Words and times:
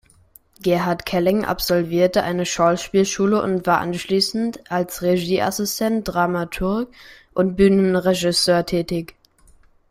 Gerhard 0.63 1.05
Kelling 1.05 1.45
absolvierte 1.45 2.23
eine 2.23 2.47
Schauspielschule 2.47 3.39
und 3.39 3.67
war 3.67 3.77
anschließend 3.77 4.71
als 4.71 5.03
Regieassistent, 5.03 6.07
Dramaturg 6.07 6.87
und 7.35 7.55
Bühnenregisseur 7.55 8.65
tätig. 8.65 9.13